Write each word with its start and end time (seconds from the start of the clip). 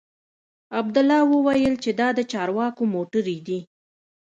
عبدالله 0.79 1.21
وويل 1.33 1.75
چې 1.83 1.91
دا 1.99 2.07
د 2.17 2.19
چارواکو 2.31 2.83
موټرې 2.93 3.37
دي. 3.47 3.59